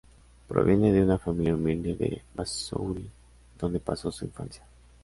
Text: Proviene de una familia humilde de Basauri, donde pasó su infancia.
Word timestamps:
Proviene 0.47 0.91
de 0.91 1.03
una 1.03 1.19
familia 1.19 1.53
humilde 1.53 1.93
de 1.93 2.23
Basauri, 2.33 3.07
donde 3.59 3.79
pasó 3.79 4.11
su 4.11 4.25
infancia. 4.25 4.63